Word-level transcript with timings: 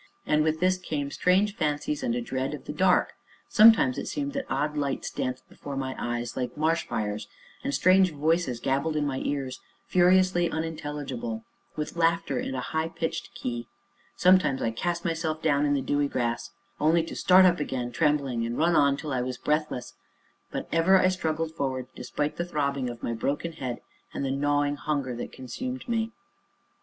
And 0.25 0.41
with 0.43 0.59
this 0.59 0.79
came 0.79 1.11
strange 1.11 1.55
fancies 1.55 2.01
and 2.01 2.15
a 2.15 2.21
dread 2.21 2.55
of 2.55 2.65
the 2.65 2.73
dark. 2.73 3.13
Sometimes 3.47 3.99
it 3.99 4.07
seemed 4.07 4.33
that 4.33 4.49
odd 4.49 4.75
lights 4.75 5.11
danced 5.11 5.47
before 5.47 5.75
my 5.77 5.95
eyes, 5.99 6.35
like 6.35 6.57
marsh 6.57 6.87
fires, 6.87 7.27
and 7.63 7.71
strange 7.71 8.09
voices 8.11 8.59
gabbled 8.59 8.95
in 8.95 9.05
my 9.05 9.19
ears, 9.19 9.59
furiously 9.85 10.49
unintelligible, 10.49 11.45
with 11.75 11.95
laughter 11.95 12.39
in 12.39 12.55
a 12.55 12.61
high 12.61 12.87
pitched 12.87 13.35
key; 13.35 13.67
sometimes 14.15 14.59
I 14.59 14.71
cast 14.71 15.05
myself 15.05 15.43
down 15.43 15.67
in 15.67 15.75
the 15.75 15.81
dewy 15.81 16.07
grass, 16.07 16.49
only 16.79 17.03
to 17.03 17.15
start 17.15 17.45
up 17.45 17.59
again, 17.59 17.91
trembling, 17.91 18.43
and 18.43 18.57
run 18.57 18.75
on 18.75 18.97
till 18.97 19.13
I 19.13 19.21
was 19.21 19.37
breathless; 19.37 19.93
but 20.49 20.67
ever 20.71 20.97
I 20.99 21.09
struggled 21.09 21.51
forward, 21.51 21.85
despite 21.95 22.37
the 22.37 22.45
throbbing 22.45 22.89
of 22.89 23.03
my 23.03 23.13
broken 23.13 23.51
head, 23.51 23.81
and 24.15 24.25
the 24.25 24.31
gnawing 24.31 24.77
hunger 24.77 25.15
that 25.17 25.31
consumed 25.31 25.87
me. 25.87 26.11